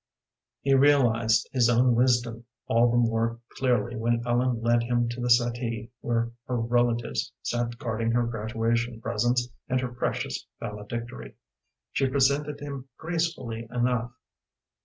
[0.61, 5.29] He realized his own wisdom all the more clearly when Ellen led him to the
[5.29, 11.35] settee where her relatives sat guarding her graduation presents and her precious valedictory.
[11.91, 14.11] She presented him gracefully enough.